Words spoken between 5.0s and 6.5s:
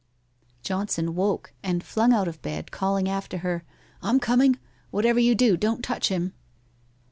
you do, don't touch him.'